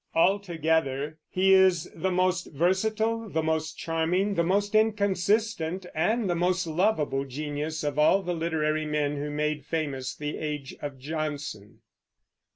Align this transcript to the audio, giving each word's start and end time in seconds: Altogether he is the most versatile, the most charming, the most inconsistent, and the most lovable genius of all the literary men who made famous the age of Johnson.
Altogether 0.15 1.19
he 1.29 1.53
is 1.53 1.83
the 1.93 2.09
most 2.09 2.45
versatile, 2.53 3.29
the 3.29 3.43
most 3.43 3.77
charming, 3.77 4.33
the 4.33 4.41
most 4.43 4.73
inconsistent, 4.73 5.85
and 5.93 6.27
the 6.27 6.33
most 6.33 6.65
lovable 6.65 7.23
genius 7.23 7.83
of 7.83 7.99
all 7.99 8.23
the 8.23 8.33
literary 8.33 8.87
men 8.87 9.15
who 9.17 9.29
made 9.29 9.63
famous 9.63 10.15
the 10.15 10.39
age 10.39 10.73
of 10.81 10.97
Johnson. 10.97 11.81